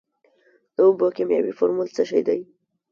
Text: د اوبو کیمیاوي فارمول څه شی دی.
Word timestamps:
د 0.75 0.77
اوبو 0.87 1.05
کیمیاوي 1.15 1.53
فارمول 1.59 1.89
څه 1.95 2.03
شی 2.09 2.21
دی. 2.27 2.39